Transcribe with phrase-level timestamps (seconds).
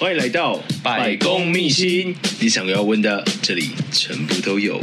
[0.00, 4.80] 欢迎来到百工秘辛，你想要问的，这里全部都有。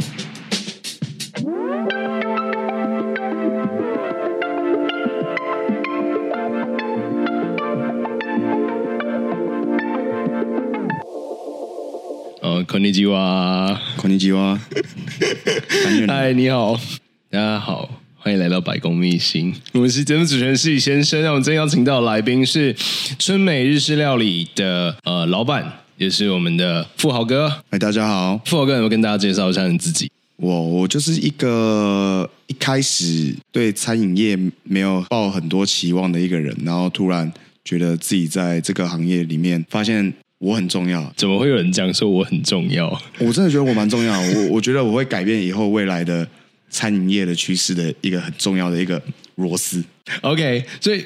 [12.42, 14.58] 哦，こんにちは，こんにちは。
[16.06, 16.78] 嗨，你好，
[17.30, 17.97] 大家好。
[18.21, 21.21] 欢迎来到百工秘辛，我们是节目主持人失礼先生。
[21.21, 22.75] 让我们今天邀请到的来宾是
[23.17, 25.65] 春美日式料理的呃老板，
[25.95, 27.49] 也是我们的富豪哥。
[27.69, 30.11] 哎，大家好，富豪哥，有没有跟大家介绍一下你自己？
[30.35, 37.31] 我我就是一个一开始对餐饮业没有抱很多期望的一个人，然后突然
[37.63, 41.09] 觉得自己在这个行业里面发现我很重要。
[41.15, 42.89] 怎么会有人讲说我很重要？
[43.19, 44.19] 我真的觉得我蛮重要。
[44.19, 46.27] 我我觉得我会改变以后未来的。
[46.69, 49.01] 餐饮业的趋势的一个很重要的一个
[49.35, 49.83] 螺丝。
[50.21, 51.05] OK，所以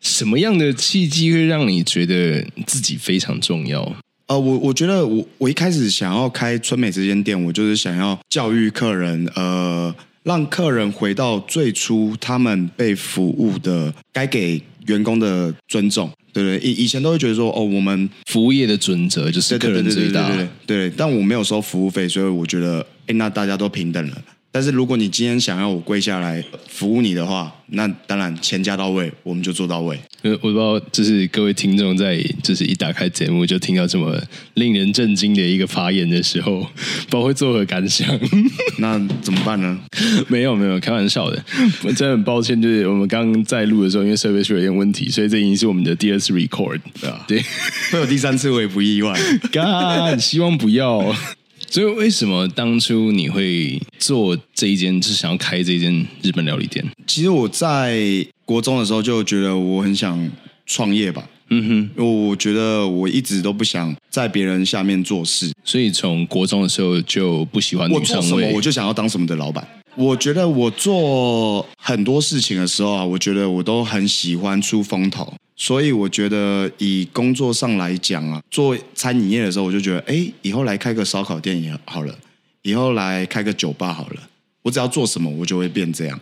[0.00, 3.96] 什么样的契机会让你觉得自己非常重要？
[4.26, 16.58] 呃，我我觉得我我一开始想要开春美这间店，我就是想要教育客人，呃，让客人回到最初他们被服务的该给员工的尊重，对不对？
[16.60, 24.22] 以以前都会觉得说，哦，我们服务业的准则就是客人最大，对对对对，对，对，对，对，但我没有收服务费，所以我觉得，哎，那大家都平等了。
[24.54, 29.98] 但是如果你今天想要我跪下来服务你的话，那当然钱加到位，我们就做到位。
[30.22, 34.14] 我不知道，就是各位听众在就是一打开节目就听到这么
[34.54, 38.06] 令人震惊的一个发言的时候，不知道会作何感想？
[38.78, 39.80] 那怎么办呢？
[40.28, 41.42] 没有没有，开玩笑的。
[41.82, 47.24] 我真的很抱歉，就是我们刚刚在录的时候，因为设备出了一点问题，所以这已经是我们的第二次 record，对吧？
[47.26, 47.42] 对，
[47.90, 49.18] 会有第三次我也不意外。
[49.50, 51.16] God，希望不要。
[51.72, 56.84] 所以为什么当初你会做这一间，就是想要开这一间日本料理店？
[57.06, 58.04] 其实我在
[58.44, 60.30] 国中的时候就觉得我很想
[60.66, 61.26] 创业吧。
[61.48, 68.20] 嗯哼，我觉得我一直都不想在别人下面做事，所以从国中的时候就不喜欢女上位。
[68.20, 69.66] 我做什么我就想要当什么的老板。
[69.94, 75.32] 我觉得我做很多事情的时候啊，我觉得我都很喜欢出风头。
[75.62, 82.12] 所以我觉得以工作上来讲啊，做餐饮业的时候，我就觉得，哎，以后来开个烧烤店也好了，
[82.62, 84.28] 以后来开个酒吧好了，
[84.62, 86.20] 我只要做什么，我就会变这样。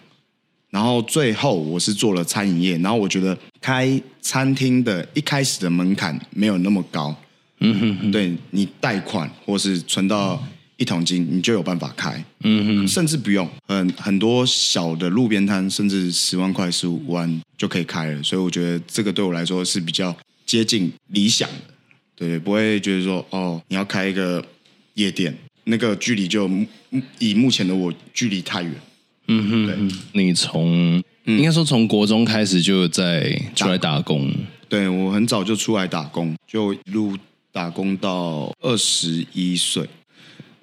[0.69, 7.17] 然后最后我是做了餐饮业，然后我觉得开餐厅的一开始的门槛没有那么高，
[7.61, 10.39] 嗯哼，对，你贷款或是存到。
[10.81, 18.23] 一桶金，你就有办法开，嗯哼，甚至不用很很多小的路边摊，甚至十万块、十五万就可以开了。
[18.23, 21.75] 所以我觉得这个对我来说是比较接近理想的，
[22.17, 24.43] 对，不会觉得说哦，你要开一个
[24.95, 26.51] 夜店，那个距离就
[27.19, 28.73] 以目前的我距离太远。
[29.27, 34.33] 嗯哼，对，你从应该说从国中开始就在出来打工，
[34.67, 37.15] 对，我很早就出来打工，就一路
[37.53, 39.87] 打工到二十一岁。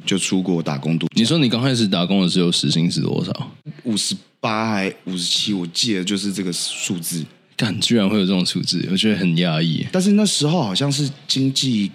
[0.07, 1.13] 就出国打工度假。
[1.15, 3.51] 你说你刚开始打工的时候时薪是多少？
[3.83, 5.53] 五十八还五十七？
[5.53, 7.23] 我记得就是这个数字。
[7.57, 9.85] 干，居然会有这种数字，我觉得很压抑。
[9.91, 11.91] 但是那时候好像是经济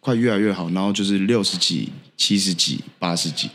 [0.00, 3.48] 快越来越好，然后就是六十几、七十几、八十几。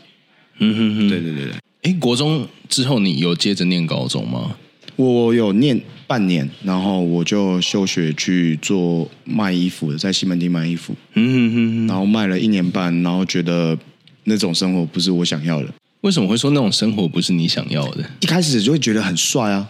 [0.58, 1.54] 嗯哼哼，对对对对。
[1.82, 4.56] 哎，国中之后你有接着念高中吗？
[4.94, 10.94] 我有念半年，然后我就休学去做卖衣服的，在西门町卖衣服。
[11.14, 13.76] 嗯哼哼哼，然后卖了一年半，然后觉得。
[14.28, 15.68] 那种生活不是我想要的。
[16.02, 18.04] 为什么会说那种生活不是你想要的？
[18.20, 19.68] 一开始就会觉得很帅啊。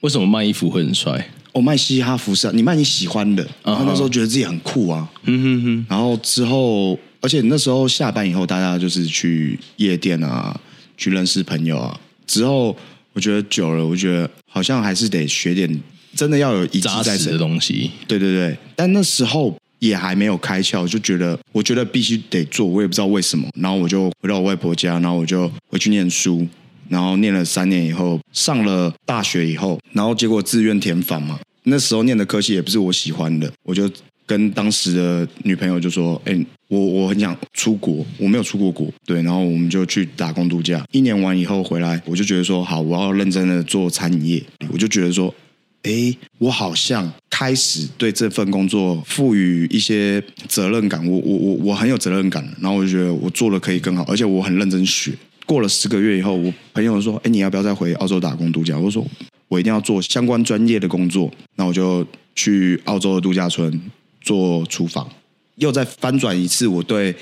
[0.00, 1.30] 为什么卖衣服会很帅？
[1.52, 3.46] 我卖嘻哈服饰，你卖你喜欢的。
[3.64, 5.10] 然后那时候觉得自己很酷啊。
[5.24, 5.86] 嗯哼哼。
[5.88, 10.58] 然后之后，而且那时候下班以后，大家就是去夜店啊，
[10.96, 11.98] 去认识朋友啊。
[12.26, 12.76] 之后
[13.12, 15.80] 我觉得久了，我觉得好像还是得学点，
[16.14, 17.90] 真的要有一技在身的东西。
[18.06, 18.56] 对对对。
[18.76, 19.56] 但那时候。
[19.80, 23.48] 也还没有开窍，就觉得我觉得必须得做，我也不知道为什么。
[23.54, 26.46] 然后我就回到我外婆家，然后我就回去念书，
[26.88, 31.40] 然后念了三年以后，上了大学以后，然后结果自愿填反嘛。
[31.64, 33.90] 那时候念的科系也不是我喜欢的，我就
[34.26, 36.38] 跟当时的女朋友就说：“哎，
[36.68, 40.84] 我我很想出国，我没有出过国，对。”然后我们就去打工度假。
[40.92, 44.42] 一年完以后回来，我就觉得说：“好，我要认真的做餐饮业。”
[44.72, 45.34] 我就觉得说。
[45.82, 55.12] 哎，我好像开始对这份工作赋予一些责任感，我我我我很有责任感，然后我就觉得我做的可以更好，而且我很认真学。
[55.46, 59.04] 过了十个月以后，我朋友说：“哎，你要不要再回澳洲打工度假？”我说
[59.48, 62.06] ：“我一定要做相关专业的工作。”那我就
[62.36, 63.80] 去澳洲的度假村
[64.20, 65.10] 做厨房，
[65.56, 67.16] 又再翻转一次我对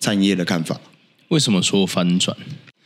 [0.00, 0.80] 餐饮业的看法。
[1.28, 2.36] 为什么说翻转？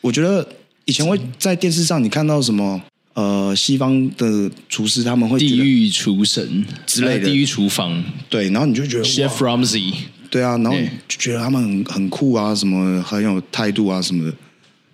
[0.00, 0.46] 我觉得
[0.84, 2.82] 以前会在电视上你看到什么？
[3.14, 9.92] 呃西方的厨师他们会地狱厨神之类的地狱厨房，对，然后你就觉得 Chef Ramsay，
[10.30, 10.72] 对啊，然后
[11.06, 14.36] 就觉得他们很很酷啊，什么很有态度啊什么的。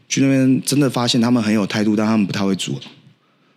[0.08, 2.78] 去那边真的发现他们很有态度，但他们不太会煮。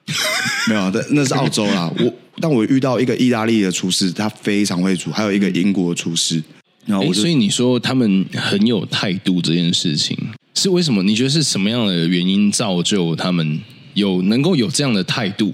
[0.67, 1.89] 没有，那那是澳洲啦。
[1.97, 6.43] 我但我遇到一个意大利的厨师，他非常会煮，还有一个英国的厨师。
[6.85, 10.17] 然后我所以你说他们很有态度这件事情
[10.55, 11.01] 是为什么？
[11.03, 13.61] 你觉得是什么样的原因造就他们
[13.93, 15.53] 有能够有这样的态度？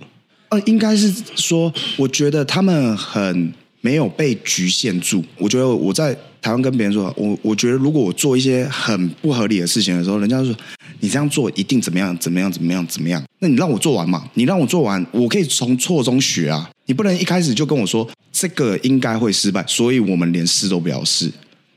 [0.49, 5.23] 呃，应该是说，我觉得他们很没有被局限住。
[5.37, 10.55] 我觉得我在台湾跟别人说，我我觉得如果我做一些很不合理的事情的时候，人家就说。
[10.99, 12.17] 你这样做一定怎么样？
[12.17, 12.51] 怎么样？
[12.51, 12.83] 怎么样？
[12.87, 13.23] 怎么样？
[13.37, 14.27] 那你让我做完嘛？
[14.33, 16.67] 你让我做完，我可以从错中学啊！
[16.87, 21.31] 你不能一开始就跟我说这个应该会失败，所以我们连试都不要试。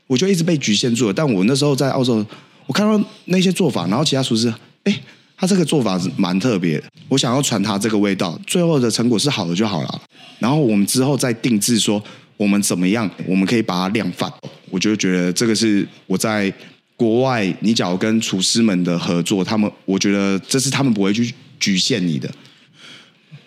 [0.07, 1.13] 我就一直被局限住了。
[1.13, 2.25] 但我那时候在澳洲，
[2.65, 4.51] 我看到那些做法，然后其他厨师，
[4.85, 5.01] 哎，
[5.41, 6.83] 他这个做法是蛮特别的。
[7.09, 10.01] 我想要传他这个味道，最后的成果是好的就好了。
[10.37, 12.01] 然后我们之后再定制说
[12.37, 14.31] 我们怎么样，我们可以把它量贩。
[14.69, 16.53] 我就觉得这个是我在。
[16.97, 22.29] 国外，你假如跟厨师们的合作，他们我觉得这是他们不会去局限你的。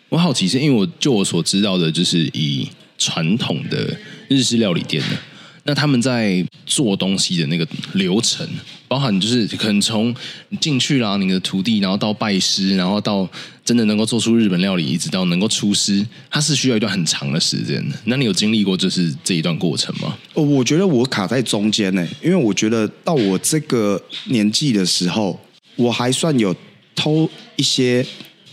[0.08, 2.68] 我好奇是因为我就我所知道的，就是以
[2.98, 3.96] 传统的
[4.26, 5.16] 日式料理店的。
[5.66, 8.46] 那他们在做东西的那个流程，
[8.86, 10.14] 包含就是可能从
[10.60, 13.26] 进去啦，你的徒弟，然后到拜师，然后到
[13.64, 17.96] 真的能够做出日本料理，一直到能够出师，它是需要一段很长的时间的。
[18.04, 20.14] 那你有经历过就是这一段过程吗？
[20.34, 25.40] 哦，我觉得我卡在中间呢，因为我觉得到我这个年纪的时候，
[25.76, 26.54] 我还算有
[26.94, 27.26] 偷
[27.56, 28.04] 一些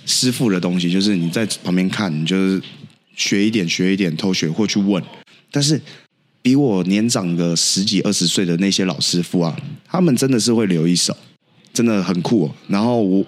[0.05, 2.61] 师傅的东西，就是你在旁边看，你就是
[3.17, 5.03] 学一点学一点，偷学或去问，
[5.51, 5.81] 但是。
[6.41, 9.55] 比我年长个十几二十岁的那些老师傅啊，
[9.87, 11.15] 他们真的是会留一手，
[11.73, 12.51] 真的很酷哦。
[12.67, 13.23] 然后我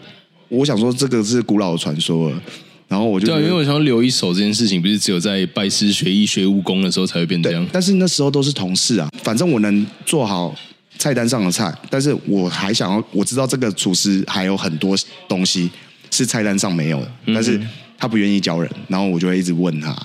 [0.50, 2.42] 我想说，这个是古老的传说了。
[2.90, 7.66] 然后我就对，因为我想说留一手这件事情，不是只有在拜师学艺学武功的时候才会变这样。
[7.72, 10.56] 但是那时候都是同事啊，反正我能做好
[11.00, 14.96] 菜单上的菜，但是我还想要，我知道这个厨师还有很多
[15.28, 15.72] 东西
[16.12, 17.60] 是菜单上没有的，但是
[17.98, 19.96] 他不愿意教人，然后我就会一直问他。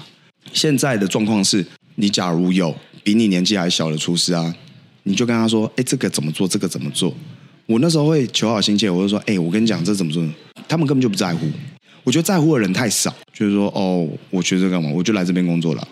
[0.54, 1.62] 现在的状况是，
[2.00, 2.74] 你假如有。
[3.04, 4.54] 比你年纪还小的厨师啊，
[5.04, 6.46] 你就跟他说：“哎，这个怎么做？
[6.46, 7.14] 这个怎么做？”
[7.64, 10.22] 我那时候会求好心切，我就说：“哎，我跟你讲，这怎么做？”
[10.68, 11.46] 他们根本就不在乎。
[12.04, 14.90] 我觉得在乎的人太少，就是说：“哦，我学这干嘛？
[14.90, 15.88] 我就来这边工作了。”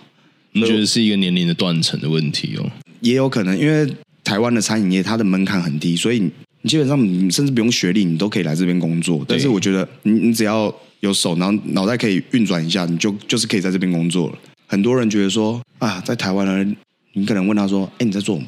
[0.53, 2.71] 你觉得是一个年龄的断层的问题哦？
[3.01, 3.91] 也有可能，因为
[4.23, 9.25] 台湾的餐饮业它的门槛很低，所以你基本上你甚至不用学历，你都可以来这边工作。
[9.27, 14.39] 但是我觉得你你只要有手，然后脑袋可以运转一下，你就就是可以在这边工作了。
[14.67, 16.77] 很多人觉得说啊，在台湾人。
[17.19, 18.39] 你可能问他说：“哎，你在做？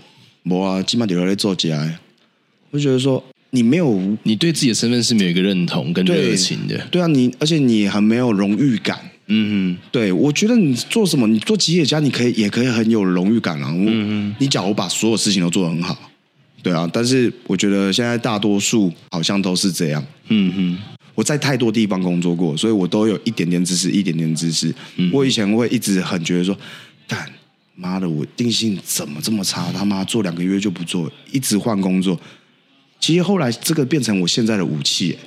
[0.44, 1.98] 我啊，起码得在做起来。”
[2.70, 6.76] 我就觉得说，你没有，你对自己的身份是没有一个认同跟热情的。
[6.76, 8.98] 对，对啊，你而且你很没有荣誉感。
[9.28, 13.72] 嗯哼，对，我觉得你做什么，你做企业家，你可以也可以很有荣誉感啊。
[13.74, 15.96] 嗯哼，你假如把所有事情都做得很好，
[16.62, 16.86] 对啊。
[16.92, 20.04] 但是我觉得现在大多数好像都是这样。
[20.28, 20.78] 嗯哼，
[21.18, 24.72] 我在太多地方工作过，所以我都有一点点知识，一点点知识。
[24.94, 26.56] 嗯，我以前会一直很觉得说，
[27.08, 27.28] 干。
[27.74, 29.72] 妈的，我定性怎么这么差？
[29.72, 32.16] 他妈做两个月就不做，一直换工作。
[33.00, 35.18] 其实后来这个变成我现在的武器，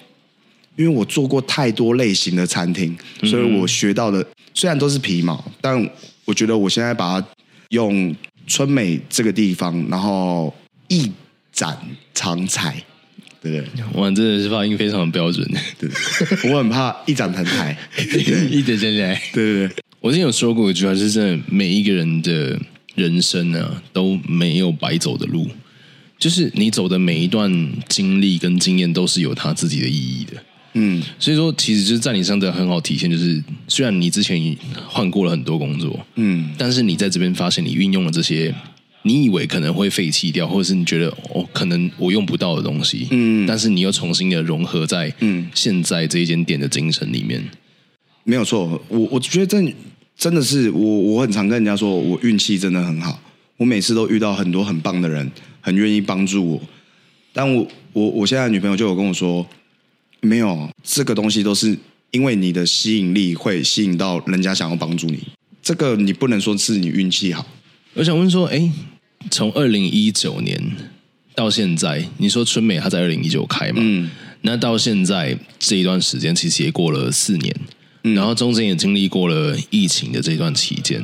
[0.77, 5.89] 因为我做过太多类型的餐厅，所以我学到的虽然都是皮毛，但
[6.23, 7.27] 我觉得我现在把它
[7.69, 8.15] 用
[8.47, 10.53] 春美这个地方，然后
[10.87, 11.11] 一
[11.51, 11.77] 展
[12.13, 12.81] 长才，
[13.41, 13.83] 对不对？
[13.93, 15.47] 哇，真的是发音非常的标准，
[15.79, 15.89] 对，
[16.51, 17.75] 我很怕一展成才，
[18.51, 19.71] 一展成才，对对对。
[19.99, 22.59] 我之前有说过一句话，是真的，每一个人的
[22.95, 25.47] 人生呢、啊、都没有白走的路，
[26.17, 27.51] 就是你走的每一段
[27.87, 30.33] 经历跟经验都是有它自己的意义的。
[30.73, 34.55] 嗯，所以说，其实就是在你身上的很好体现，就是虽然你之前
[34.87, 38.55] 换过了很多工作，嗯，但是你在这边发现你运用了这些，
[39.03, 47.43] 你以为可能会废弃掉，或者是你觉得哦，可能我用不到的东西，嗯，但是你又重新的融合在嗯现在这一间店的精神里面。
[48.23, 49.73] 没有错，我我觉得真
[50.15, 53.19] 真的是我我很常跟人家说，我运气真的很好，
[53.57, 56.61] 我每次都遇到很多很棒的人，很愿意帮助我。
[57.33, 59.43] 但我我我现在女朋友就有跟我说，
[60.19, 61.75] 没有这个东西都是
[62.11, 65.19] 因为你的吸引力会吸引到人家想要帮助你，
[65.63, 67.43] 这个你不能说是你运气好。
[67.95, 68.71] 我想问说，哎，
[69.29, 70.59] 从二零一九年
[71.35, 73.79] 到现在，你说春美她在二零一九开嘛？
[73.81, 74.09] 嗯，
[74.41, 77.55] 那到现在这一段时间其实也过了四年。
[78.15, 80.99] 然后中间也经历过了疫情的这段期间，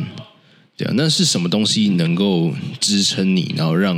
[0.75, 3.95] 对啊，那是什么东西能够支撑你，然后让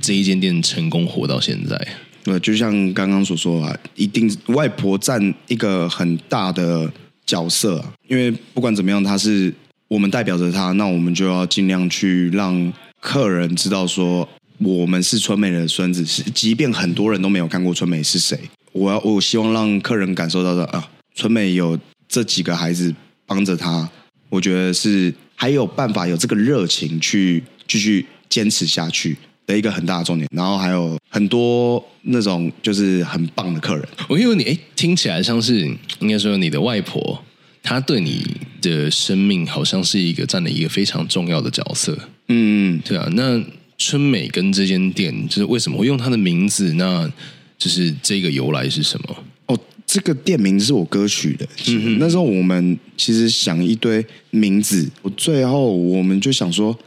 [0.00, 1.76] 这一间店成功活到现在？
[2.24, 6.92] 呃，就像刚刚所说啊，一定外婆占一个很大的
[7.24, 9.54] 角色啊，因为不管怎么样，她是
[9.86, 12.72] 我们代表着她，那我们就要尽量去让
[13.02, 14.26] 客人知道说，
[14.58, 18.38] 我们是春美的孙子，是即便很多人都没有看过春美是谁，
[18.70, 21.76] 我要我希望让客人感受到的啊，春美有
[22.08, 22.94] 这几个孩子
[23.26, 23.90] 帮着她，
[24.28, 29.16] 我觉得是还有办法有这个热情去继续坚持下去。
[29.44, 33.84] 的一个很大的重点，然后还有很多那种就是很棒的客人。
[34.08, 35.68] 我以为你哎，听起来像是
[35.98, 37.20] 应该说你的外婆，
[37.60, 38.24] 她对你
[38.60, 41.98] 的生命好像是一个占了一个非常重要的角色。
[42.32, 43.06] 嗯，对啊。
[43.12, 43.42] 那
[43.76, 46.72] 春美跟这间店，就是为什么会用她的名字？
[46.74, 47.10] 那
[47.58, 49.16] 就是这个由来是什么？
[49.46, 51.46] 哦，这个店名是我哥取的。
[51.68, 56.78] 嗯哼，那时候我们其实想一堆名字，我最后我们就想说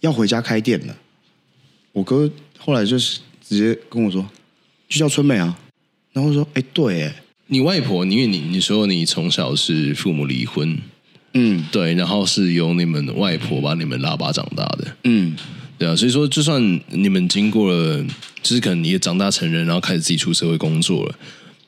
[0.00, 0.96] 要回家开店了。
[1.92, 4.24] 我哥后来就是直接跟我说，
[4.88, 5.58] 就叫春美啊。
[6.12, 7.14] 然后说，哎，对，哎，
[7.46, 10.76] 你外婆，因为你你说你从小是父母离婚，
[11.34, 15.36] 嗯，对，然后是由你们外婆把你们拉拔长大的，嗯，
[15.78, 18.04] 对啊，所以说就算你们经过了，
[18.42, 21.14] 就是可能你也长大成人，然后开始自己出社会工作了，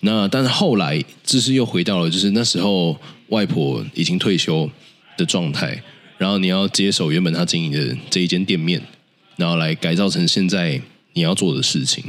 [0.01, 4.71] 那但是后来就是又回到了就是那时候外婆已经退休
[5.17, 5.83] 的状态，
[6.19, 8.83] 然后你要接手原本她经营的这一间店面。
[9.37, 10.81] 然后来改造成现在
[11.15, 12.05] 你要做的事情，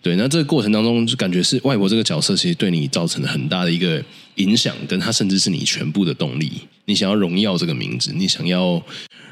[0.00, 0.14] 对。
[0.14, 4.02] 那这个过程当中，就感觉是外婆这个角色其实对你造成了很大的一个
[4.36, 6.52] 影响，跟她甚至是你全部的动力。
[6.84, 8.82] 你想要荣耀这个名字，你想要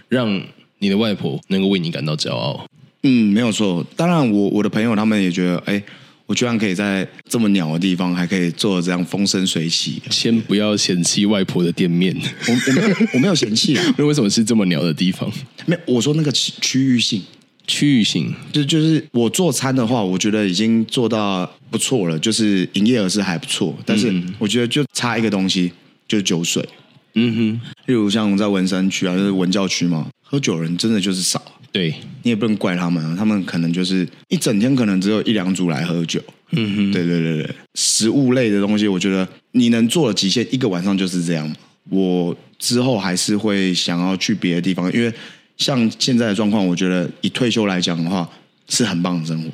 [0.08, 0.42] 让
[0.78, 2.64] 你的外婆能够为你感到骄傲。
[3.02, 3.84] 嗯，没有错。
[3.96, 5.82] 当然我，我我的朋友他们也觉得，哎，
[6.26, 10.02] 我居然可以在这么鸟的地方，还可以做这样风生水起。
[10.10, 12.14] 先不要嫌弃外婆的店面，
[12.46, 13.84] 我我没有我没有嫌弃啊。
[13.96, 15.30] 那为什么是这么鸟的地方？
[15.66, 17.22] 没有，我说那个区区域性。
[17.66, 25.70] 区域性，就就是我做餐的话，我觉得已经做到不错了，就是营业额是还不错，但是我觉得就差一个东西，
[26.08, 26.68] 就是酒水。
[27.14, 31.42] 嗯哼，例如像在文山区啊，就是文教区嘛，喝酒人真的就是少。
[31.72, 36.20] 对，你也不能怪他们，啊他们可能就是一整天可能只有一两组来喝酒。
[36.52, 41.54] 嗯哼，对对对对，食物类的东西，我觉得你能做的极限一个晚上就是这样。
[41.88, 45.12] 我之后还是会想要去别的地方，因为。
[45.56, 48.26] 像现在的状况，我觉得以退休来讲的话，
[48.70, 49.50] 是很棒的生活。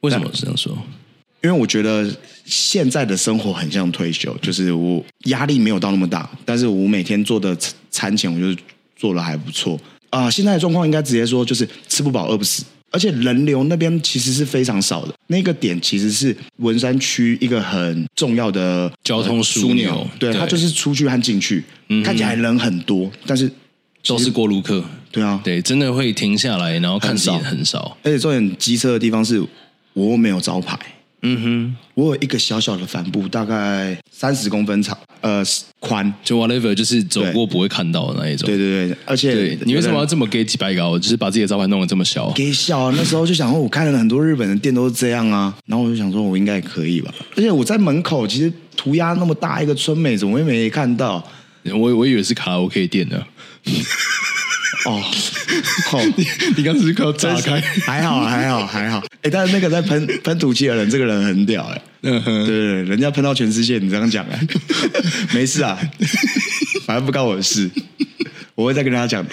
[0.00, 0.72] 为什么是这样说？
[1.42, 2.10] 因为我觉得
[2.46, 7.56] 现在的生活很像退休，就是我压力没有到那么大，但是我每天做的
[7.90, 8.56] 餐前，我就是
[8.96, 9.78] 做的还不错
[10.10, 10.30] 啊、呃。
[10.30, 15.12] 现在的状况应该直接说，就是吃不饱饿不死，而且人流那边其实是非常少的。
[15.26, 23.50] 那个点其实是文山区一个很重要的交通枢纽，对，它就是出去和进去，嗯、看起来人很多，但是。
[24.08, 27.98] 都是过路客，对啊，对，真的会停下来，然后看自己很少。
[28.04, 29.44] 而且重点机车的地方是，
[29.94, 30.78] 我没有招牌。
[31.26, 35.42] 嗯哼，我有一个小小的帆布，大概三十公分长，呃，
[35.80, 38.46] 宽，就 whatever，就是走过不会看到的那一种。
[38.46, 40.98] 对对对，而且你为什么要这么给几百高？
[40.98, 42.30] 就是把自己的招牌弄得这么小？
[42.32, 47.12] 给小，那时候就想说，我看了很多日本的店都是这样啊，然后我就想说，我应该也可以吧。
[47.36, 51.26] 而且我在门口，其实涂鸦那么大一个春美，怎么会没看到？
[51.64, 53.20] 我我以为是卡拉 OK 店呢。
[54.86, 55.00] 哦，
[55.90, 64.40] 好，你你刚是靠炸开，还好还好还好，哎，但是那个在喷喷吐气的人，这个人很屌哎，嗯哼，对对对，人家喷到全世界，你这样讲哎，
[65.34, 65.78] 没事啊，
[66.84, 67.70] 反正不关我的事，
[68.54, 69.26] 我会再跟大家讲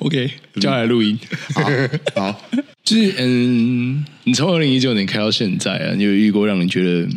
[0.00, 1.18] ，OK，叫来录音，
[1.54, 1.62] 好，
[2.14, 2.50] 好，
[2.84, 7.08] 就是嗯，你从二零一九年开到现在啊，你有遇过让你觉得？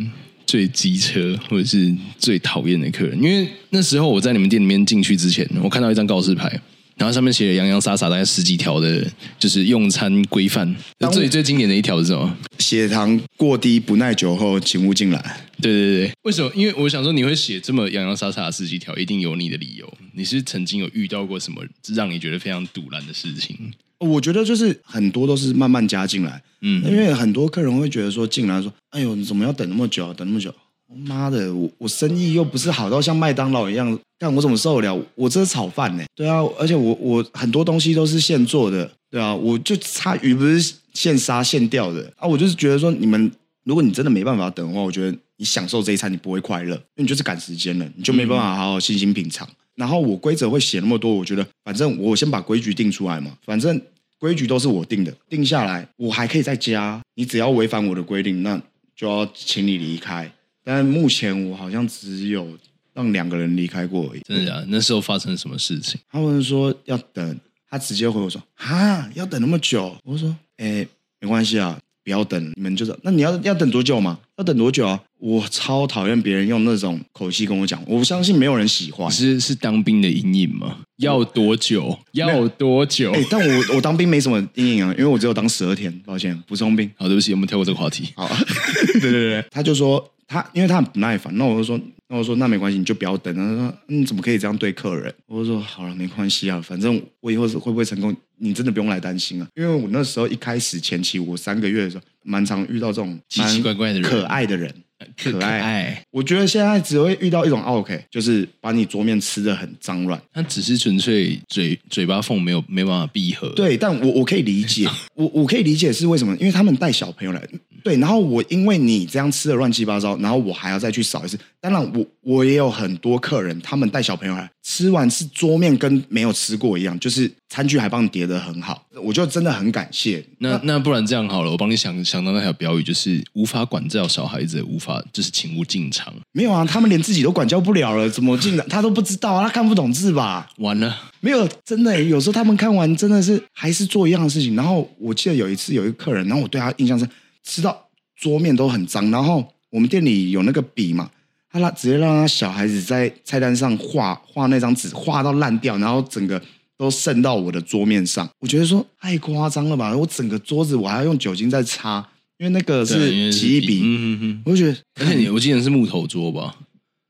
[0.46, 6.60] 最机车或者是最讨厌的客人，因为那时候我在你们店里面进去之前，我看到一张告示牌，
[7.00, 9.02] 然后上面写了洋洋洒洒大概十几条的，
[9.38, 10.76] 就是用餐规范。
[10.98, 12.36] 那最最经典的一条是什么？
[12.58, 15.40] 血糖过低不耐久后，请勿进来。
[15.62, 16.52] 对对对，为什么？
[16.54, 19.90] 因为我想说你会写这么洋洋洒洒的十几条，一定有你的理由。
[20.12, 21.62] 你是曾经有遇到过什么
[21.94, 23.56] 让你觉得非常赌烂的事情？
[23.96, 30.12] 我觉得就是很多都是慢慢加进来，嗯，因为很多客人会觉得说进来说，哎呦，你怎么要等那么久？
[30.12, 30.54] 等那么久，
[30.96, 35.06] 妈的，我我生意又不是好到像麦当劳一样，但我怎么受得了？
[35.14, 43.30] 我这是炒饭呢，对啊，而且我我很多东西都是现做的，对啊，我就差鱼不是现杀现钓的啊，我就是觉得说你们，
[43.64, 49.48] 如果你真的没办法等的话，我觉得你享受这一餐你不会快乐，因为你就是赶时间了，你就没办法好好细心品尝。
[49.76, 53.80] 然后我规则会写那么多，我觉得反正我先把规矩定出来嘛，反正
[54.18, 57.00] 规矩都是我定的，定下来我还可以再加。
[57.14, 58.60] 你只要违反我的规定，那
[58.94, 60.30] 就要请你离开。
[60.64, 62.46] 但目前我好像只有
[62.94, 64.20] 让两个人离开过而已。
[64.26, 64.66] 真的假的？
[64.68, 66.00] 那时候发生什么事情？
[66.10, 69.96] 他们说要等，他直接回我说哈，要等那么久。
[70.04, 70.86] 我说哎，
[71.20, 74.18] 没关系啊，不要等，你们就是那你要要等多久嘛？
[74.38, 75.00] 要等多久啊？
[75.18, 79.10] 我超讨厌别人用那种口气跟我讲，我相信没有人喜欢。
[79.10, 80.78] 是是当兵的阴影吗？
[80.96, 81.98] 要多久？
[82.12, 83.12] 要多久？
[83.12, 85.92] 哎、欸，但我我当兵没什么阴影啊，因为我只有当十二天。
[86.06, 86.90] 抱歉，补充兵。
[86.96, 88.08] 好，对不起，我们跳过这个话题。
[88.16, 88.26] 好，
[89.00, 91.78] 对对对，他就说他，因为他很不耐烦，那我就说。
[92.12, 93.32] 那我说那没关系，你就不要等。
[93.32, 95.14] 他说你、嗯、怎么可以这样对客人？
[95.26, 99.46] 我就说好了，没关系啊，反正我以后是会不会成功，你真的不用来担心啊。
[99.54, 104.74] 因为我那时候一开始前期，我三个月的时候，蛮常遇到这种奇奇怪怪的人，可爱的人。
[105.16, 110.20] 可爱，我觉得现在只会遇到一种 OK，就是把你桌面吃的很脏乱。
[110.32, 113.48] 他只是纯粹嘴嘴巴缝没有没办法闭合。
[113.50, 117.42] 对，但我我可以理解， 我我可以理解是为什么，因为他们带小朋友来。
[117.82, 121.38] 对，然后我因为你这样吃的乱七八糟，然后我还要再去扫一次。
[121.62, 130.24] 当然我，我我也有很多客人，他们带小朋友来吃完是桌面跟没有吃过一样，就是餐具还帮你叠得很好，我就真的很感谢。
[130.38, 136.12] 那那，不然这样好了，我帮你想想到那条标语，就是无法管教小孩子，无法就是请勿进场。
[136.32, 138.64] 没有啊，他们连自己都管教不了了，怎么进来？
[138.68, 140.48] 他都不知道啊，他看不懂字吧？
[140.58, 144.54] 完了，没有，真的，有时候他们看完真的是还是做一样的事情。
[144.54, 147.08] 然后我记得有一次有一个客人，然后我对他印象是
[147.42, 151.10] 吃到桌面都很脏，然后我们店里有那个笔嘛。
[151.50, 156.40] 他让直接让他小孩子在菜单上画画那张纸，画到烂掉，然后整个
[156.76, 158.28] 都渗到我的桌面上。
[158.38, 159.96] 我觉得说太夸张了吧！
[159.96, 162.06] 我整个桌子我还要用酒精再擦，
[162.38, 163.80] 因为那个是奇异笔。
[163.82, 166.54] 嗯嗯，我就觉得，而且你我记得是木头桌吧？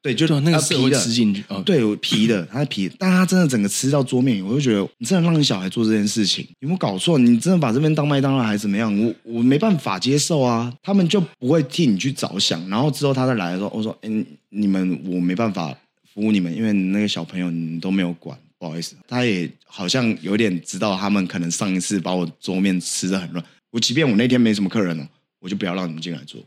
[0.02, 7.18] 对，就那个皮的吃进去，哦，对，皮的，它是皮的，但它真的整个吃到桌面，我就觉得你真的让你小孩做这件事情，有没有搞错？
[7.18, 8.98] 你真的把这边当麦当劳还是怎么样？
[8.98, 10.72] 我我没办法接受啊！
[10.82, 14.08] 他们就不会替你去着想，然后之后他再来的时候，我说，哎，
[14.48, 15.76] 你们我没办法
[16.14, 18.96] 服务你们，因为那个小朋友你都没有管，不好意思。
[19.06, 25.06] 他也好像有点知道他们可能上一次把我桌面吃的很乱，我即便我那天没什么客人了，
[25.40, 26.40] 我就不要让你们进来做，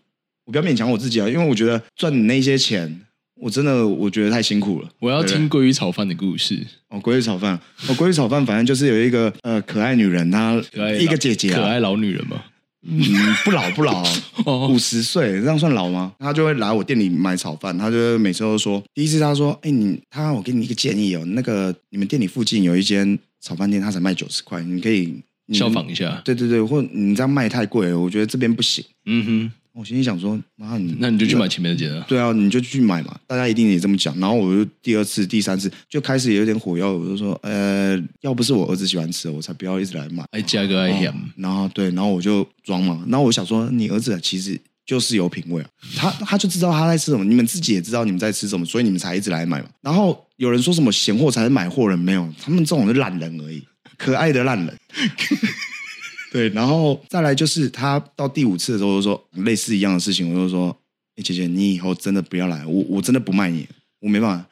[0.46, 3.00] 我不要勉强我自己啊，因为我觉得赚你那些钱。
[3.36, 4.90] 我真的我觉得太辛苦了。
[5.00, 6.66] 我要听鲑鱼炒饭的故事。
[6.90, 10.54] 哦，鲑鱼炒饭，哦，鲑鱼炒饭，反正就是有一个呃可爱女人，她
[11.00, 12.44] 一个姐姐，可爱老女人嘛。
[12.86, 13.02] 嗯，
[13.46, 14.04] 不老不老，
[14.68, 16.14] 五十岁这样算老吗？
[16.20, 25.22] 她就会来我店里买炒饭，她就会每次都说，第一次她说，哎，你她我给你一个建议哦，那个你们店里附近有一间炒饭店，它才卖九十块，你可以
[25.54, 26.22] 效仿一下。
[26.26, 28.84] 对对对，或你这样卖太贵了，我觉得这边不行。
[29.06, 29.52] 嗯哼。
[29.76, 32.06] 我心里想说，妈，你那你就去买前面的节啊。
[32.08, 34.16] 对啊，你就去买嘛，大家一定也这么讲。
[34.20, 40.24] 然后我就第二次、第三次就开始有点火药，我就说，呃，要不是我儿子喜欢吃，我才不要一直来买。
[40.30, 41.12] 哎，加个爱盐。
[41.36, 43.04] 然后对，然后我就装嘛。
[43.08, 49.68] 然后我想说，你儿子其实就是有品味啊，他他就知道他在吃什么，你们自己也知道你们在吃什么，所以你们才一直来买嘛。
[49.82, 53.64] 然后有人说什么闲货才是买货人，没有，他们这种是烂人而已，
[53.98, 54.78] 可爱的烂人。
[56.34, 60.76] 对，然后再来就是他到第五次的时候，就说类似一样的事情，我就说
[61.16, 63.68] ：“哎，姐姐，你以后真的不要来，我我真的不卖你，
[64.00, 64.46] 我没办法。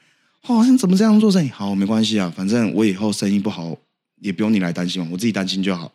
[0.53, 1.49] 哦，你怎么这样做生意？
[1.49, 3.75] 好，没关系啊，反正我以后生意不好，
[4.21, 5.93] 也不用你来担心嘛，我自己担心就好了。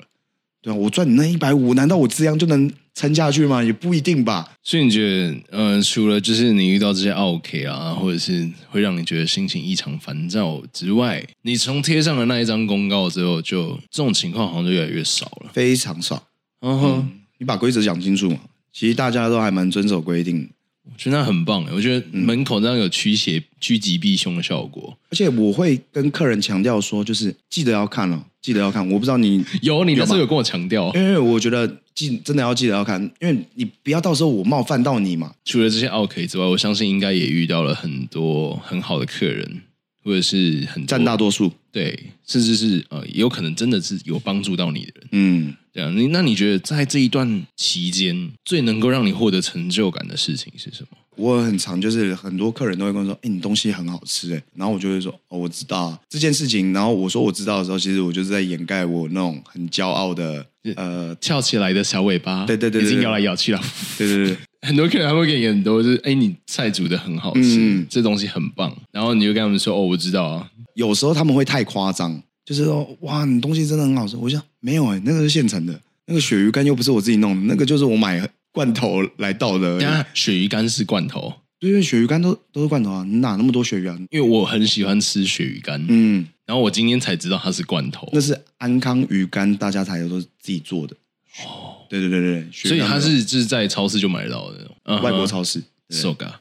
[0.63, 3.63] 对啊，我赚你那一百五，难道我这样就能？”撑下去吗？
[3.63, 4.55] 也不一定吧。
[4.63, 16.27] 所以你觉得，嗯、呃，除了就是你遇到这些 OK 啊，或者是会让你觉得心情异常烦躁之外，你从贴上了那一张公告之后，就这种情况好像就越来越少了，非常少。
[16.63, 18.39] 嗯哼，嗯，你把规则讲清楚嘛。
[18.73, 20.49] 其实大家都还蛮遵守规定。
[20.93, 24.97] 我觉得那很棒，我觉得门口那样有驱邪、趋吉避凶的效果。
[25.11, 28.87] 而且我会跟客人强调说，就是记得要看哦，记得要看。
[28.89, 35.35] 我不知道你 有，你那时候有跟我强调，因为我觉得记真的要记得要看，因为你不要到时候我冒犯到你嘛。
[35.45, 39.63] 除了这些 OK 之外，我相信应该也遇到了很多很好的客人，
[40.03, 45.55] 或者是很占大多数，对，甚至是呃，有可能真的是有帮助到你的人，嗯。
[45.77, 50.97] 对啊，你那你觉得在这一段期间最能够让你获得成就感的事情是什么？
[51.17, 60.45] 我很常就是很多客人都会跟我说：“哎，你东西很好吃。”哎，然后我就会说：“哦，我知道啊，这件事情。”然后我说我知道的时候，其实我就是在掩盖我那种很骄傲的
[60.77, 62.47] 呃翘起来的小尾巴。
[62.47, 63.61] 对对对，已经摇来摇去了。
[63.99, 64.37] 对对对，
[64.67, 68.75] 很多客人他会给你很多，就是哎，你菜煮的很好吃，嗯，这东西很棒。
[68.93, 75.81] 然后你就跟他们说：“哦，我知道啊。”有时候他们会太夸张，就是说：“哇，你东西真的很好吃。”我想没有哎，那个是现成的。
[76.07, 79.79] 那个鳕鱼干又不是我自己弄的，那个就是我买罐头来倒的。
[80.13, 83.97] 鳕鱼干是罐头，对，因为鳕鱼干都都是罐头啊，你哪那么多鳕鱼啊？
[84.11, 90.97] 因为我很喜欢吃鳕鱼干，嗯，然后我今天才知道它是罐头，那是安康鱼干，大家才有都是自己做的。
[91.45, 95.63] 哦，对对对对，所以它是就是在超市就买得到的外国超市。
[95.91, 96.33] So ga，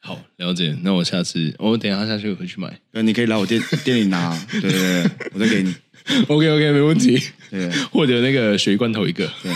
[0.00, 0.78] 好了解。
[0.82, 5.74] 那我下次我等一下下去回去买，那你可以来我店店里拿，对对对，我再给你。
[6.28, 7.20] OK OK，没问题。
[7.50, 9.30] 对，或者那个鳕鱼罐头一个。
[9.42, 9.52] 对，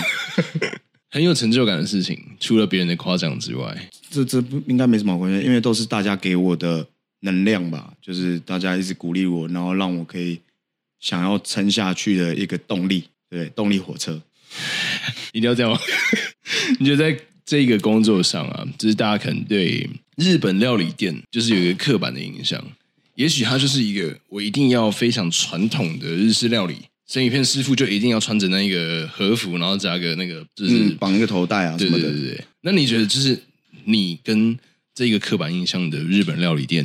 [1.11, 6.87] 很有成就感的事情，除了别人的夸奖之外，这这不应该没什么关系，因为都是大家给我的
[7.21, 10.39] 能量吧，就是大家一直鼓励我，然后让我可以
[11.01, 14.21] 想要撑下去的一个动力，对，动力火车，
[15.33, 15.79] 一定要这样吗？
[16.79, 22.63] 你觉得在这个工作上啊，就是大家可能对日本料理店就是有一个刻板的印象，
[23.17, 26.77] 也许它就是一个我一定要非常传统的日式料理。
[27.09, 32.05] 生鱼片师傅就一定要穿着那个和服，然后加个那个就是绑一个头带啊什么的。
[32.05, 32.45] 对对对对。
[32.63, 33.41] 那你觉得就是
[33.85, 34.59] 你跟
[34.93, 36.85] 这个刻板印象的日本料理店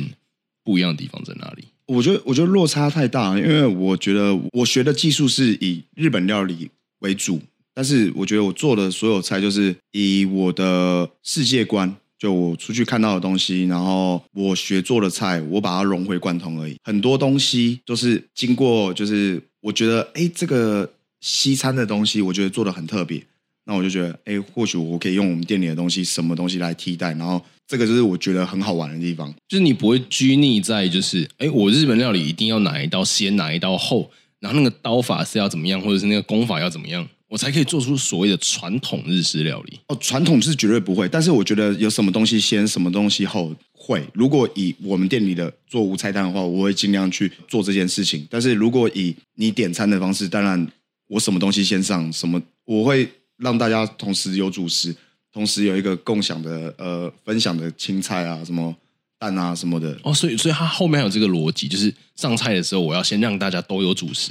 [0.62, 1.64] 不一样的地方在哪里？
[1.86, 7.42] 我觉得我觉得落差太大了，因为我觉得我学的技术是以日本料理为主，
[7.74, 11.92] 但是我觉得我做的所有菜就是以我的世界观，
[12.22, 16.76] 就我出去看到的东西，然后我学做的菜，我把它融会贯通而已。
[16.84, 19.42] 很多东西都是经过就是。
[19.62, 23.22] 我觉得，哎，这个西餐的东西，我觉得做的很特别。
[23.64, 27.12] 那我就觉得，哎，或许我可以用我们店里的东西，什么东西来替代。
[27.14, 39.80] 然后，这个就是我觉得很好玩的地方，就是你不会拘泥在，就是，哎，我日本料理一定要哪一刀先，哪一刀后，然后那个刀法是要怎么样，或者是那个功法要怎么样，我才可以做出所谓的传统日式料理。
[39.86, 43.56] 哦，传统是绝对不会，但是我觉得有什么东西先，什么东西后。
[43.72, 48.24] 会，如果以我们店里的做无菜单的话，我会尽量去做这件事情。
[48.30, 50.64] 但是如果以你点餐的方式，当然
[51.08, 54.94] 我什么东西先上，什么我会让大家同时有主食，
[55.32, 58.72] 同时有一个共享的呃分享的青菜啊，什么
[59.18, 59.98] 蛋啊什么的。
[60.04, 64.30] 哦，所以所以它后面还有这个逻辑，就是上菜的时候我要先让大家都有主食。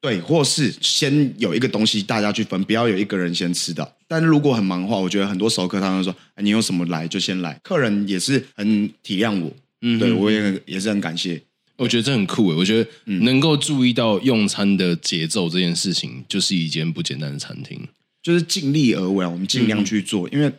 [0.00, 3.90] 对，或是先有一个东西大家去分，不要有一个人先吃到。
[4.08, 11.42] 但如果很忙的话，我觉得很多熟客他们说：“你有什么来就先来。”客人也是很体谅我，嗯，对我也很也是很感谢。
[11.76, 17.86] 我觉得这很酷诶，我觉得能够注意到用餐的节奏这件事情，就是一间不简单的餐厅。
[18.22, 20.50] 就是尽力而为，我们尽量去做，嗯、因为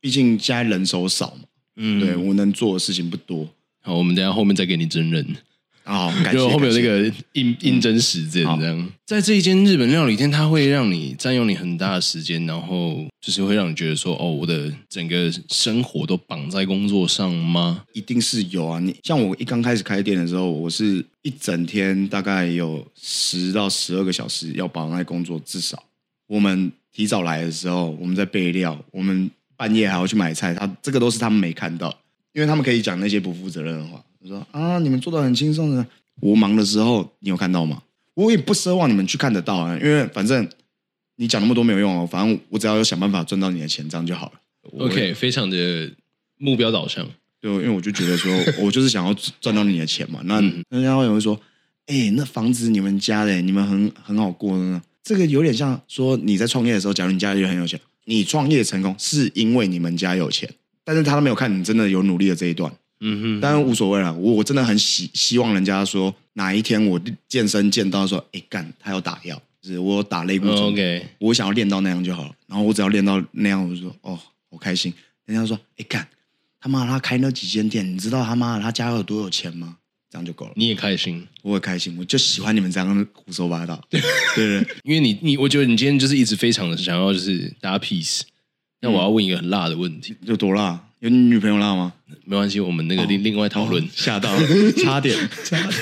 [0.00, 1.48] 毕竟现在人手少嘛。
[1.76, 3.46] 嗯，对我能做的事情不多。
[3.82, 5.36] 好，我们等一下后面再给你真人。
[5.86, 17.84] 啊，就后面有那个应应征时间这样，在这一间日本料理店，它会让你占用你很大的时间，然后就是会让你觉得说，哦，我的整个生活都绑在工作上吗？
[17.92, 18.80] 一定是有啊！
[18.80, 25.80] 你像我一刚开始开店的时候，我是一整天大概有十到十二个小时要绑在工作，至少
[26.26, 31.96] 我们提早来的时候，我们在备料，我们半夜还要去买菜，他这个都是他们没看到，
[32.32, 34.02] 因为他们可以讲那些不负责任的话。
[34.26, 35.86] 说啊，你们做的很轻松的。
[36.20, 37.82] 我忙的时候，你有看到吗？
[38.14, 40.48] 我也不奢望你们去看得到啊，因为反正
[41.16, 42.06] 你讲那么多没有用哦。
[42.06, 44.40] 反正我只要有想办法赚到你的钱，这样就好了。
[44.78, 45.92] OK，非常的
[46.38, 47.06] 目标导向。
[47.40, 48.32] 对，因为我就觉得说，
[48.64, 50.20] 我就是想要赚到你的钱嘛。
[50.24, 51.38] 那人家会说，
[51.86, 54.82] 哎、欸，那房子你们家的，你们很很好过呢。
[55.02, 60.50] 这个有点像说你在创业的时候，假如你家里很有钱，你创业成功是因为你们家有钱，
[60.82, 62.72] 但是他都没有看你真的有努力的这一段。
[63.00, 64.12] 嗯哼，当然无所谓了。
[64.14, 72.34] 我我真的很希希望人家说哪一天我健身健到说，哎干，他要打药，就是我打类固醇，OK，我想要练到那样就好了。
[72.46, 74.18] 然后我只要练到那样，我就说哦，
[74.50, 74.92] 我开心。
[75.26, 76.06] 人家说，哎干，
[76.60, 79.76] 他妈他开那几间店，你知道他妈他家有多有钱吗？
[80.08, 80.52] 这样就够了。
[80.54, 83.82] 你也开心，我也开心，我就喜欢你们这样胡说八道。
[83.90, 84.00] 对
[84.36, 88.20] 对对，因为你你，我觉得你今天就是一直非常的想要就是大家 peace。
[88.86, 90.80] 那我要问一个很辣的问题，有多辣？
[91.00, 91.92] 有你女朋友辣吗？
[92.24, 93.86] 没关系，我们那个另另外讨论。
[93.94, 94.40] 吓到了，
[94.82, 95.74] 差点，差点。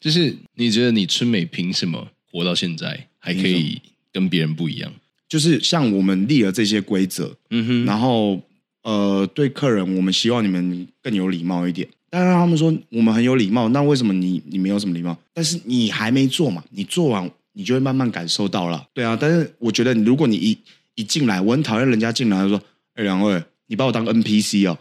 [0.00, 3.80] 就是你觉得你春美凭什么活到现在还可以
[4.12, 4.92] 跟别人不一样？
[5.28, 8.40] 就是像我们立了这些规则，嗯哼，然后
[8.82, 11.88] 呃，对客人，我们希望你们更有礼貌一点。
[12.10, 15.18] 当然他们说我们很有礼貌，那为什么你你没有什么礼貌？
[15.32, 18.86] 但是你还没做嘛，你做完你就会慢慢感受到了。
[18.92, 20.56] 对啊，但是我觉得如果你一
[20.94, 22.60] 一进来，我很讨厌人家进来他说
[22.94, 24.78] ：“哎，两位。”你把我当 NPC 哦，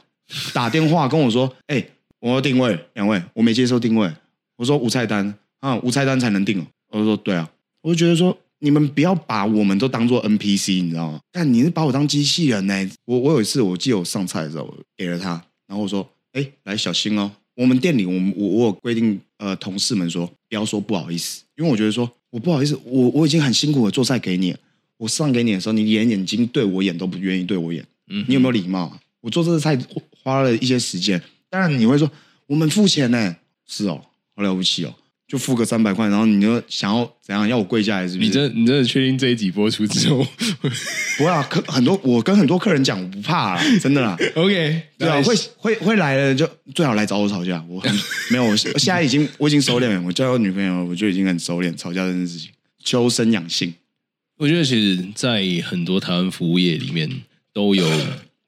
[0.54, 1.82] 打电话跟我说，哎、
[2.20, 4.12] 我要定位，两位，我没接受定位。
[4.58, 6.68] 我说无菜单啊，无菜单才能定哦。
[6.90, 7.50] 我就说对啊，
[7.82, 11.20] 我就觉得说你们不要把我们都当做 NPC，你知道吗？
[11.32, 12.92] 但你是把我当机器人呢。
[13.06, 17.32] 我我有一次我记得我上菜的时候给了他，然后我说，哎、来小心哦。
[17.56, 24.60] 我们店里我我我有规定，呃，同事们说不要说不好意思，因为我觉得说我不好意思，我我已经很辛苦的做菜给你了，
[25.04, 27.86] 我上给你的时候，你连眼睛对我眼都不愿意对我眼。
[28.10, 28.86] 嗯，你有没有礼貌？
[28.86, 29.78] 啊我做这个菜
[30.22, 32.10] 花了一些时间，当然你会说
[32.46, 33.36] 我们付钱呢，
[33.66, 34.02] 是哦，
[34.36, 34.94] 好了不起哦，
[35.26, 38.28] 就付个三百块，然后你就想要怎样要我跪下来是不是？
[38.28, 40.28] 你真你真的确定这一集播出之后
[41.18, 41.42] 不会啊？
[41.50, 44.18] 客很多，我跟很多客人讲，我不怕啦， 真的啦。
[44.36, 47.94] OK，对啊，会会会来的就最好来找我吵架，我很
[48.30, 52.52] 没有，我现在已经我已经收敛了，我交个女朋友我就已经很收敛，吵架这件事情，
[52.84, 53.74] 修身养性。
[54.38, 57.10] 我觉得其实，在很多台湾服务业里面，
[57.54, 57.88] 都有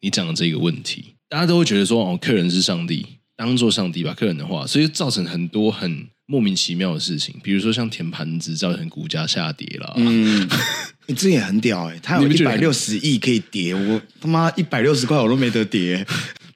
[0.01, 1.13] 你讲的这个问题。
[1.29, 3.05] 大家都会觉得说，哦，客人是上帝，
[3.37, 7.35] 当做上帝把客人的话，所以造成很多很莫名其妙的事情。
[7.43, 9.93] 比如说像填盘子，造成股价下跌了。
[9.97, 10.49] 嗯，
[11.07, 16.05] 你这也很屌哎、欸，他有一百六十亿可以跌，我他妈一百六十块我都没得跌，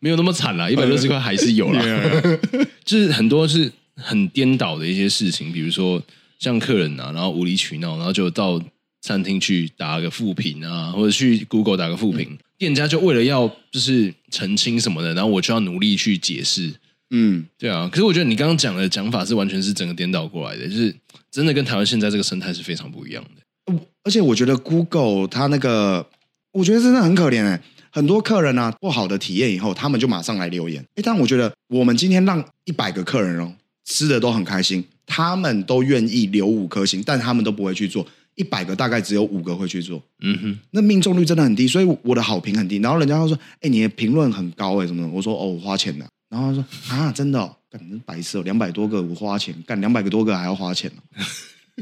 [0.02, 1.82] 没有那么惨啦，一百六十块还是有啦。
[2.84, 6.02] 就是很多是很颠倒的一些事情，比如说
[6.40, 8.60] 像客人啊，然后无理取闹，然后就到。
[9.02, 16.74] 餐厅去打个负评啊，或者去 Google 打个负评，嗯、店家就为了要就是澄清什么的，然后我就要努力去解释。
[17.12, 17.90] 嗯，对啊。
[17.92, 20.94] 可是我觉得你刚刚讲的讲法是完全是整个颠倒过来的，就是
[21.32, 23.74] 真的跟台湾现在这个生态是非常不一样的。
[24.04, 26.06] 而且我觉得 Google 它那个，
[26.52, 30.84] 我觉得真的很可怜哎，很多客人啊不好的体验以后，他们就马上来留言。
[30.96, 33.54] 哎，但我觉得我们今天让一百个客人哦
[33.86, 38.06] 吃的都很开心，他们都愿意留五颗星，但他们都不会去做。
[38.40, 42.78] 一百个大概只有五个会去做，嗯哼，那命中率真的很低，所以我的好评很低。
[42.78, 47.54] 然后人家会说：“哎、欸，你的评论很高哎，什么的？”我说：“哦，我花钱的。”然后他说：“啊，真的、哦？
[47.70, 50.90] 干白色两百多个我花钱干两百个多个还要花钱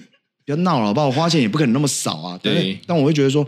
[0.43, 1.05] 不要闹了，好不好？
[1.07, 2.39] 我花钱也不可能那么少啊。
[2.41, 3.47] 对，对，但我会觉得说，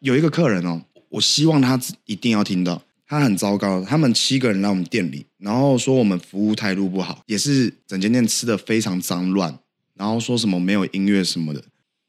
[0.00, 0.78] 有一个客人哦，
[1.08, 3.82] 我希望他一定要听到，他很糟糕。
[3.82, 9.58] 他们七个人来我们店里，然后说我们服务态度不好，也是整间店吃的非常脏乱，
[9.94, 11.62] 然后说什么没有音乐什么的。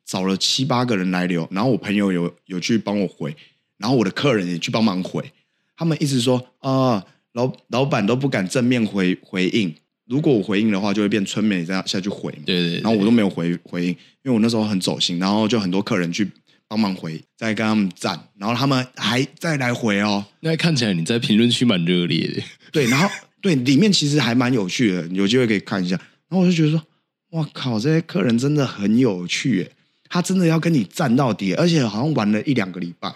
[0.05, 3.35] 找了七八个人来留，然后我朋友有有去帮我回，
[3.77, 5.31] 然后我的客人也去帮忙回，
[5.75, 9.73] 他们一直说啊、呃，老老板都不敢正面回回应，
[10.07, 16.29] 如果我回应的话，就会变春美这样下去回，对，对对，然后我都没有回回应，因为我那时候很走心，然后就很多客人去
[16.67, 23.09] 帮忙回，再跟他们赞，然后他们还再来回哦，那看起来你在评论区蛮热烈的，对，然后
[23.41, 25.95] 对里面其实还蛮有趣的，有机会可以看一下，
[26.29, 26.83] 然后我就觉得说，
[27.31, 29.71] 哇靠，这些客人真的很有趣耶。
[30.15, 33.13] 他真的要跟你战到底，而且好像玩了一两个礼拜，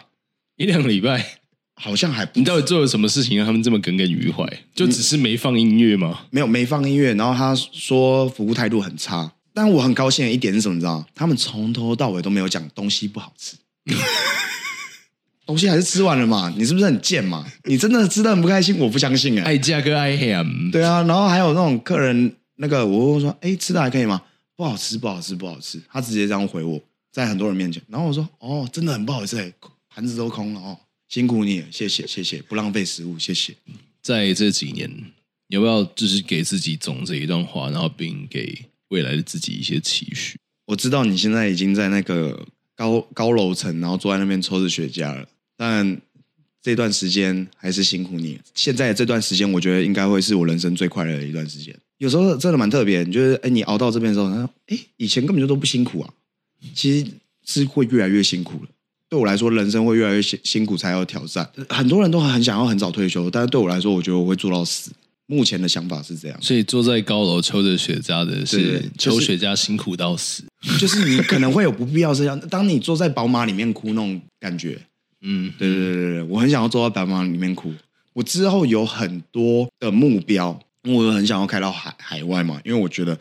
[0.58, 1.38] 一两个礼拜，
[1.74, 2.38] 好像还不。
[2.38, 4.46] 你到底做了什么事情让他们这么耿耿于怀？
[4.76, 6.26] 就只是没放音乐吗？
[6.30, 7.14] 没有，没放音乐。
[7.14, 10.74] 然后他说服务态度很差，但我很高兴的一点是什么？
[10.76, 11.06] 你知道吗？
[11.16, 13.56] 他们从头到尾都没有讲东西不好吃，
[15.48, 16.54] 东西还是吃完了嘛？
[16.58, 17.46] 你是不是很贱嘛？
[17.64, 18.78] 你真的吃的很不开心？
[18.78, 20.36] 我不相信哎、欸，爱价格爱黑
[20.70, 24.22] 对啊，然后还有那种客人，那个我问说，哎，吃的还可以吗？
[24.58, 25.82] 不好吃，不好吃，不好吃。
[25.90, 26.78] 他直接这样回我，
[27.12, 27.82] 在很多人面前。
[27.88, 29.54] 然后我说：“哦，真的很不好意思，
[29.90, 33.56] 盘子都空了哦，辛苦你了，谢谢，谢谢，不浪费食物，谢谢。”
[34.02, 34.90] 在这几年，
[35.48, 40.38] 要不要就是给自己总结一段话，然后并给未来的自己一些期许？
[40.68, 42.46] 我知道你现在已经在那个
[42.76, 46.00] 高高楼层，然后坐在那边抽着雪茄了，但
[46.62, 48.40] 这段时间还是辛苦你。
[48.54, 51.76] 现在这段时间，我觉得应该会是我人生最快乐的一段时间。
[51.98, 56.14] 有时候真的蛮特别，你觉得哎，你熬到这边的时候，他说哎，以前根本就都不辛苦啊，
[56.74, 57.08] 其实
[57.46, 58.70] 是会越来越辛苦了。
[59.08, 61.50] 对我来说，人生会越来越辛辛苦才有挑战。
[61.70, 64.92] 很多人都很想要很早退休，但是对我来说，我觉得我会做到死。
[65.26, 66.42] 目前的想法是这样。
[66.42, 70.44] 所以坐在高楼抽着雪茄的是抽雪茄辛苦到死，
[70.80, 72.40] 就是你可能会有不必要这样。
[72.50, 74.80] 当你坐在宝马里面哭那种感觉，
[75.22, 77.72] 嗯，对对对对，我很想要坐在宝马里面哭。
[78.14, 80.60] 我之后有很多的目标。
[80.86, 83.16] 我很想要开到海海外嘛，因为我觉得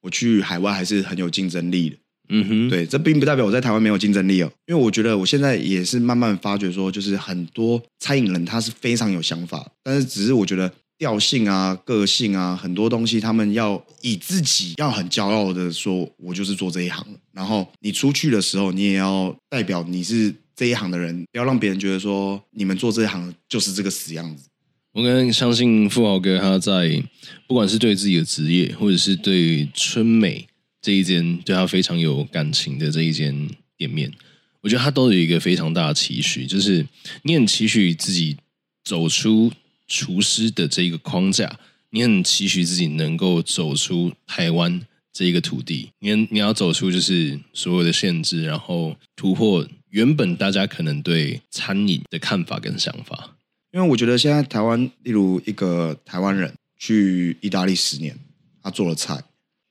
[0.00, 1.96] 我去海外还是很有竞争力的。
[2.30, 4.50] 嗯哼，对，这并不代表我在台湾没有竞争力哦。
[4.66, 17.04] 因为我觉得我现在也是慢慢发觉说，就是很多餐饮人他是非常有想法，但是只是我觉得调性啊、个性啊，很多东西他们要以自己要很骄傲的说，我就是做这一行。
[17.32, 24.44] 然后你出去的时候，你也要代表你是这一行的人，不要让别人觉得说你们做这一行就是这个死样子。
[24.92, 27.02] 我跟相信富豪哥他在
[27.46, 30.44] 不管是对自己的职业，或者是对春美
[30.80, 34.12] 这一间对他非常有感情的这一间店面，
[34.60, 36.86] 我觉得他都有一个非常大的期许，就是
[37.22, 38.36] 你很期许自己
[38.84, 39.52] 走出
[39.86, 41.58] 厨师的这一个框架，
[41.90, 44.80] 你很期许自己能够走出台湾
[45.12, 53.36] 这一个土地，你你要走出就是所有的限制，然后突破原本大家可能对餐饮的看法跟想法。
[53.72, 58.18] 因为我觉得现在台湾，例如一个台湾人去意大利十年，
[58.62, 59.22] 他做了菜，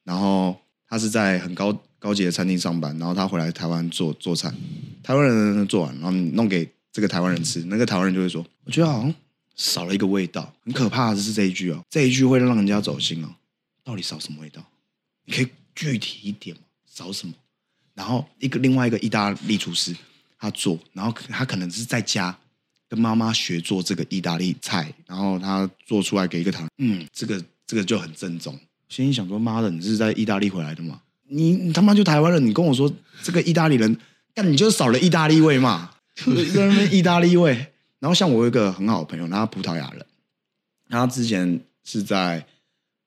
[0.04, 0.58] 然后
[0.90, 4.52] 他是在很高高级的餐厅上班，然后他回来台湾做做菜，
[5.04, 9.14] 台湾人做完，然后弄给这个台湾人吃，那个台湾人就会说：“我觉得好像
[9.56, 13.30] 少了一个味道，很可怕的是这一句哦，这一句会让人家走心哦，
[13.84, 14.62] 到底少什么味道？
[15.26, 16.64] 你可以具体一点吗？
[16.86, 17.34] 少什么？”
[17.94, 19.96] 然后一个另外一个意大利厨师
[20.38, 22.38] 他做，然后他可能是在家。
[22.92, 28.60] 跟妈妈学做这个意大利菜，然后他做出来给一个台，嗯，这个这个就很正宗。
[28.90, 31.02] 心里想说：妈的，你是在意大利回来的吗？
[31.28, 32.92] 你你他妈就台湾人，你跟我说
[33.24, 33.98] 这个意大利人
[34.34, 36.34] 但你就少了意大利味嘛，在
[36.68, 37.68] 那边意大利味。
[38.00, 40.06] 然后像我有一个很好的朋友，他葡萄牙人，
[40.90, 42.44] 他之前是在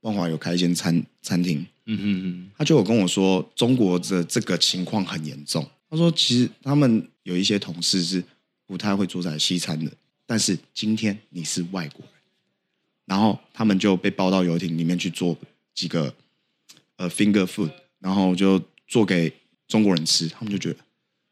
[0.03, 5.67] 万华有开一间餐餐厅，嗯哼哼，他就有跟我说，中国的这个情况很严重。
[5.91, 8.23] 他说，其实他们有一些同事是
[8.67, 9.91] 不太会做在西餐的，
[10.27, 12.15] 但是今天你是外国人，
[13.07, 15.37] 然后他们就被包到游艇里面去做
[15.75, 16.15] 几个
[16.97, 19.33] 呃 finger food，然后就做给
[19.69, 20.77] 中国人吃，他们就觉得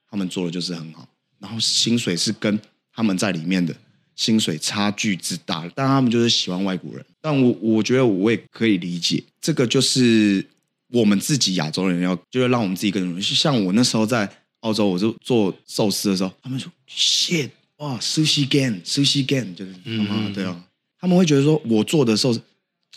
[0.09, 2.61] 他们做的就是很好，然后薪水是跟。
[2.92, 3.74] 他们在里面的
[4.16, 7.07] 薪水差距之大，但他们就是喜欢外国人。
[7.20, 10.44] 但我我觉得我也可以理解，这个就是
[10.88, 13.22] 我们自己亚洲人要，就是让我们自己更容易。
[13.22, 20.64] 像我那时候在澳洲，我就做寿司的时候，他们说 shit，哇，sushi game，sushi game，就是他妈、嗯、对啊，
[20.98, 22.42] 他们会觉得说我做的寿司，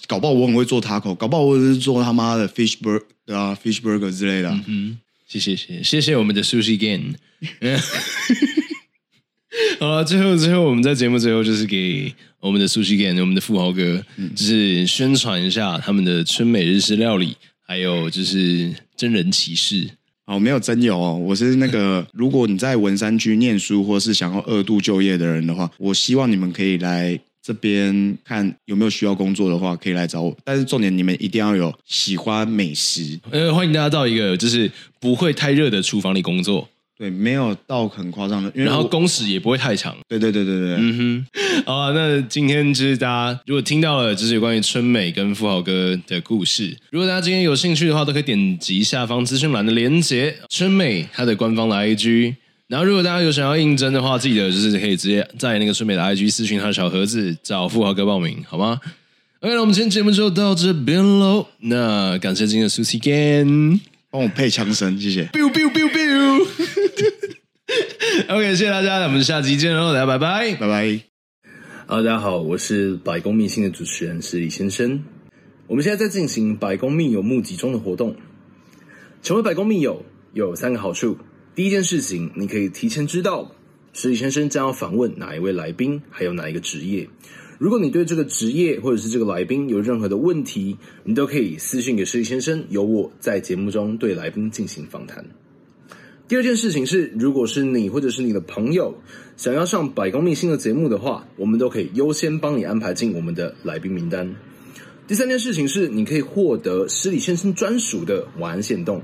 [0.08, 4.50] 搞不好我很会做 taco，搞不好我是做他妈的 fish burger 对啊，fish burger 之类的。
[4.68, 7.14] 嗯，谢谢谢谢谢谢我们的 sushi game。
[9.80, 17.36] 好了，最后最后，我们在节目最后就是给我们的 Sushi Gang，我们的富豪哥，嗯、就是宣传一下他们的春美日式料理，
[17.66, 19.90] 还有就是真人骑士。
[20.26, 30.34] 哦，没有真有哦，我是那个， 如果你在文山区念书，或是想要二度就业的人的话，我希望你们可以来这边看有没有需要工作的话，可以来找我。
[30.46, 33.20] 但是重点，你们一定要有喜欢美食。
[33.30, 36.70] 呃，欢迎大家到一个就是不会太热的厨房里工作。
[36.96, 39.98] 对，没有到很夸张的，然后工时也不会太长。
[40.08, 41.26] 对对对对对，嗯哼。
[41.66, 52.36] 好啊，那今天就是大家如果听到了就是有关于春美跟富豪哥的故事，如果大家今天有兴趣的话，都可以点击下方资讯栏的连结，春美她的官方的 IG。
[52.74, 58.82] 然后如果大家有想要应征的话，记得就是可以直接在那个春美的 IG 私讯他的小盒子找富豪哥报名，好吗
[59.42, 61.46] ？OK，那我们今天节目就到这边喽。
[61.60, 63.80] 那感谢今天的 susie gang。
[64.10, 65.26] 帮我配枪声，谢谢。
[65.26, 66.48] biu biu biu biu。
[68.34, 71.00] OK，谢谢大家，我们下期见喽，大家拜拜，拜拜。
[71.86, 75.04] Hello，大家好，我是百公秘信的主持人是李先生。
[75.68, 78.16] 我们现在在进行百公秘友募集中的活动，
[79.22, 81.20] 成为百公秘友有三个好处。
[81.56, 83.52] 第一件事情，你可以提前知道
[83.94, 87.08] 史李先生将要访问哪一位来宾，还有哪一个职业。
[87.60, 95.24] 如果你对这个职业或者是这个来宾有任何的问题，你都可以私信给施礼先生，由我在节目中对来宾进行访谈。
[96.28, 98.96] 第二件事情是，如果是你或者是你的朋友
[99.38, 104.36] 想要上百工秘辛的节目的话，我们都可以优先帮你安排进我们的来宾名单。
[105.08, 109.04] 第三件事情是，你可以获得施礼先生专属的晚安限动。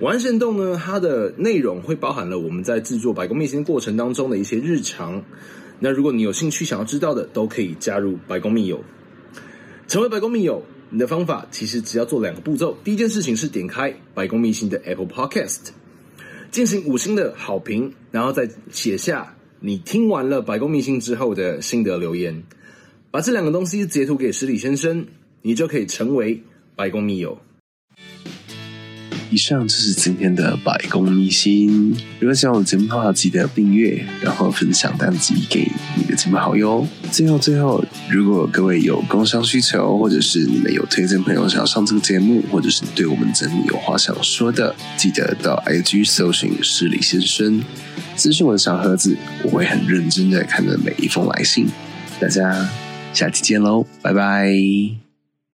[0.00, 5.24] 晚安限动呢，它的内容会包含了我们在制作白宫秘辛过程当中的一些日常。
[5.78, 8.82] 那如果你有兴趣想要知道的，都可以加入白宫密友，
[9.86, 10.62] 成为白宫密友。
[10.90, 12.76] 你的方法其实只要做两个步骤。
[12.84, 15.70] 第一件事情是点开白宫密辛的 Apple Podcast，
[16.50, 22.44] 进行五星的好评，然后再写下你听完了白宫密辛之后的心得留言，
[23.10, 25.06] 把这两个东西截图给史里先生，
[25.42, 26.42] 你就可以成为
[26.76, 27.38] 白宫密友。
[29.30, 31.96] 以上就是今天的百工秘辛。
[32.20, 36.86] 如果喜欢我的节目的话，记得订阅，然后分享单集给你的亲朋好友。
[37.10, 47.62] 最后，最后，如果各位有工商需求，或者是你们有推荐朋友想要上这个节目，或者是对我们节目有话想说的，记得到 IG 搜寻施礼先生，
[48.16, 51.66] 私讯我的小盒子，我会很认真的看着每一封来信。
[52.20, 52.68] 大家
[53.12, 55.03] 下期见喽，拜拜。